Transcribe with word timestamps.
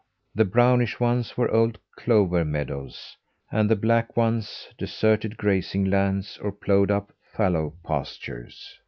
The 0.33 0.45
brownish 0.45 0.99
ones 0.99 1.37
were 1.37 1.51
old 1.51 1.77
clover 1.95 2.43
meadows: 2.43 3.15
and 3.51 3.69
the 3.69 3.75
black 3.75 4.17
ones, 4.17 4.69
deserted 4.75 5.37
grazing 5.37 5.85
lands 5.85 6.39
or 6.41 6.51
ploughed 6.51 6.89
up 6.89 7.11
fallow 7.31 7.75
pastures. 7.85 8.79